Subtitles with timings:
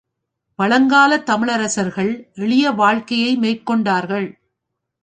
[0.59, 2.31] பழங்காலத் தமிழரசர்கள்
[2.35, 4.29] எளிய வாழ்க்கையை மேற்கொண்டார்கள்.